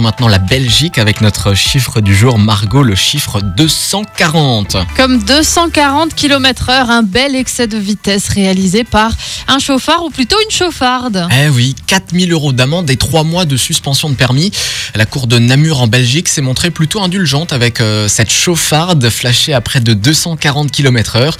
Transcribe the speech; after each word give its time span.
Maintenant 0.00 0.28
la 0.28 0.38
Belgique 0.38 0.98
avec 0.98 1.20
notre 1.20 1.54
chiffre 1.54 2.00
du 2.00 2.16
jour, 2.16 2.38
Margot, 2.38 2.82
le 2.82 2.96
chiffre 2.96 3.40
240. 3.40 4.76
Comme 4.96 5.22
240 5.22 6.14
km 6.14 6.68
heure, 6.70 6.90
un 6.90 7.02
bel 7.02 7.36
excès 7.36 7.66
de 7.68 7.78
vitesse 7.78 8.28
réalisé 8.28 8.82
par 8.82 9.12
un 9.46 9.58
chauffard 9.58 10.04
ou 10.04 10.10
plutôt 10.10 10.36
une 10.44 10.50
chauffarde. 10.50 11.28
Eh 11.30 11.48
oui, 11.48 11.76
4000 11.86 12.32
euros 12.32 12.52
d'amende 12.52 12.90
et 12.90 12.96
3 12.96 13.22
mois 13.22 13.44
de 13.44 13.56
suspension 13.56 14.10
de 14.10 14.14
permis. 14.14 14.50
La 14.96 15.06
cour 15.06 15.26
de 15.26 15.38
Namur 15.38 15.80
en 15.80 15.86
Belgique 15.86 16.28
s'est 16.28 16.42
montrée 16.42 16.70
plutôt 16.70 17.00
indulgente 17.00 17.52
avec 17.52 17.80
euh, 17.80 18.08
cette 18.08 18.32
chauffarde 18.32 19.08
flashée 19.10 19.54
à 19.54 19.60
près 19.60 19.80
de 19.80 19.94
240 19.94 20.72
km 20.72 21.16
heure. 21.16 21.36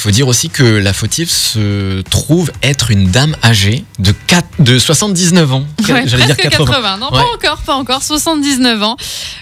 Il 0.00 0.02
faut 0.04 0.10
dire 0.12 0.28
aussi 0.28 0.48
que 0.48 0.62
la 0.64 0.94
fautive 0.94 1.28
se 1.28 2.00
trouve 2.00 2.50
être 2.62 2.90
une 2.90 3.10
dame 3.10 3.36
âgée 3.44 3.84
de, 3.98 4.12
4, 4.28 4.46
de 4.60 4.78
79 4.78 5.52
ans. 5.52 5.66
Ouais, 5.90 6.04
J'allais 6.06 6.24
dire 6.24 6.36
presque 6.38 6.56
80. 6.56 6.96
Non, 6.96 7.10
Ouais. 7.12 7.18
pas 7.18 7.26
encore, 7.34 7.58
pas 7.58 7.74
encore. 7.74 8.02
79 8.02 8.82
ans. 8.82 8.96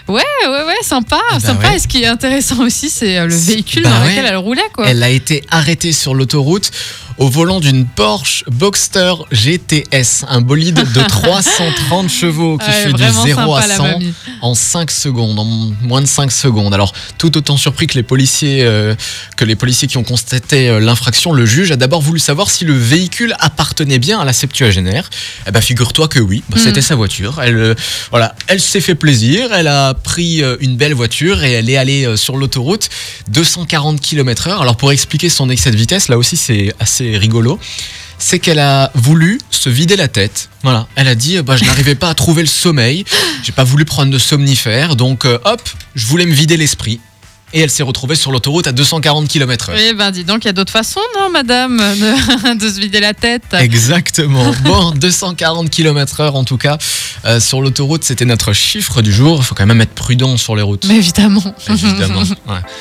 Ouais, 0.08 0.20
ouais, 0.48 0.64
ouais, 0.64 0.74
sympa, 0.82 1.20
Ah 1.30 1.34
bah 1.34 1.40
sympa. 1.40 1.68
ouais. 1.68 1.76
Et 1.76 1.78
ce 1.78 1.86
qui 1.86 2.02
est 2.02 2.06
intéressant 2.06 2.58
aussi, 2.64 2.90
c'est 2.90 3.18
euh, 3.18 3.26
le 3.26 3.36
véhicule 3.36 3.84
Bah 3.84 3.90
dans 3.90 4.04
lequel 4.04 4.24
elle 4.26 4.36
roulait, 4.36 4.68
quoi. 4.74 4.88
Elle 4.88 5.00
a 5.04 5.10
été 5.10 5.44
arrêtée 5.48 5.92
sur 5.92 6.12
l'autoroute 6.12 6.72
au 7.18 7.28
volant 7.28 7.60
d'une 7.60 7.84
Porsche 7.86 8.44
Boxster 8.50 9.12
GTS, 9.32 10.24
un 10.28 10.40
bolide 10.40 10.76
de 10.92 11.00
330 11.08 12.08
chevaux 12.08 12.58
qui 12.58 12.66
Ouais, 12.66 12.72
fait 12.72 12.92
du 12.92 13.02
vraiment 13.02 13.24
0 13.24 13.54
à 13.56 13.62
sympa, 13.62 13.66
la 13.68 13.76
100 13.76 13.82
mamie. 13.84 14.14
en 14.40 14.54
5 14.54 14.90
secondes, 14.90 15.38
en 15.38 15.44
moins 15.82 16.00
de 16.00 16.06
5 16.06 16.30
secondes. 16.30 16.72
Alors, 16.74 16.92
tout 17.18 17.36
autant 17.36 17.56
surpris 17.56 17.86
que 17.88 17.94
les 17.94 18.02
policiers, 18.02 18.62
euh, 18.62 18.94
que 19.36 19.44
les 19.44 19.56
policiers 19.56 19.88
qui 19.88 19.96
ont 19.96 20.04
constaté 20.04 20.68
euh, 20.68 20.80
l'infraction, 20.80 21.32
le 21.32 21.44
juge 21.46 21.70
a 21.72 21.76
d'abord 21.76 22.00
voulu 22.02 22.18
savoir 22.20 22.50
si 22.50 22.64
le 22.64 22.74
véhicule 22.74 23.34
appartenait 23.40 23.98
bien 23.98 24.20
à 24.20 24.24
la 24.24 24.32
septuagénaire. 24.32 25.10
Eh 25.46 25.50
ben, 25.50 25.60
figure-toi 25.60 26.08
que 26.08 26.20
oui, 26.20 26.42
bah, 26.48 26.56
Mm. 26.58 26.62
c'était 26.64 26.82
sa 26.82 26.94
voiture. 26.94 27.40
Elle, 27.42 27.56
euh, 27.56 27.74
voilà, 28.10 28.34
elle 28.46 28.60
s'est 28.60 28.80
fait 28.80 28.94
plaisir, 28.94 29.52
elle 29.52 29.66
a 29.68 29.94
pris 29.94 30.42
une 30.60 30.76
belle 30.76 30.94
voiture 30.94 31.42
et 31.42 31.52
elle 31.52 31.68
est 31.70 31.76
allée 31.76 32.16
sur 32.16 32.36
l'autoroute 32.36 32.88
240 33.30 34.00
km/h. 34.00 34.60
Alors, 34.60 34.76
pour 34.76 34.92
expliquer 34.92 35.28
son 35.30 35.50
excès 35.50 35.70
de 35.70 35.76
vitesse, 35.76 36.08
là 36.08 36.18
aussi, 36.18 36.36
c'est 36.36 36.72
assez 36.78 37.07
rigolo 37.16 37.58
c'est 38.18 38.40
qu'elle 38.40 38.58
a 38.58 38.90
voulu 38.94 39.40
se 39.50 39.68
vider 39.68 39.96
la 39.96 40.08
tête. 40.08 40.50
Voilà, 40.62 40.86
elle 40.96 41.08
a 41.08 41.14
dit 41.14 41.40
bah, 41.42 41.56
je 41.56 41.64
n'arrivais 41.64 41.94
pas 41.94 42.10
à 42.10 42.14
trouver 42.14 42.42
le 42.42 42.48
sommeil, 42.48 43.04
j'ai 43.44 43.52
pas 43.52 43.64
voulu 43.64 43.84
prendre 43.84 44.10
de 44.10 44.18
somnifère, 44.18 44.96
donc 44.96 45.24
euh, 45.24 45.38
hop, 45.44 45.62
je 45.94 46.06
voulais 46.06 46.26
me 46.26 46.34
vider 46.34 46.56
l'esprit. 46.56 47.00
Et 47.54 47.60
elle 47.60 47.70
s'est 47.70 47.82
retrouvée 47.82 48.14
sur 48.14 48.30
l'autoroute 48.30 48.66
à 48.66 48.72
240 48.72 49.26
km/h. 49.26 49.74
Eh 49.78 49.94
ben, 49.94 50.10
dis 50.10 50.22
donc, 50.22 50.44
il 50.44 50.48
y 50.48 50.50
a 50.50 50.52
d'autres 50.52 50.72
façons, 50.72 51.00
non, 51.18 51.30
madame, 51.30 51.78
de, 51.78 52.58
de 52.58 52.70
se 52.70 52.78
vider 52.78 53.00
la 53.00 53.14
tête? 53.14 53.42
Exactement. 53.54 54.52
Bon, 54.64 54.90
240 54.90 55.70
km/h 55.70 56.30
en 56.32 56.44
tout 56.44 56.58
cas. 56.58 56.76
Euh, 57.24 57.40
sur 57.40 57.62
l'autoroute, 57.62 58.04
c'était 58.04 58.26
notre 58.26 58.52
chiffre 58.52 59.00
du 59.00 59.12
jour. 59.12 59.38
Il 59.40 59.44
faut 59.44 59.54
quand 59.54 59.64
même 59.64 59.80
être 59.80 59.94
prudent 59.94 60.36
sur 60.36 60.56
les 60.56 60.62
routes. 60.62 60.84
Mais 60.86 60.96
évidemment. 60.96 61.54
Évidemment. 61.70 62.20
ouais. 62.20 62.58